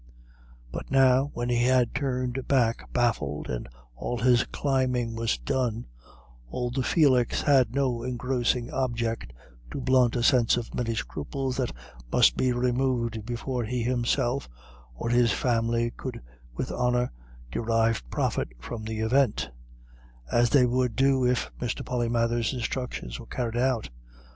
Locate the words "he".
1.49-1.65, 13.63-13.83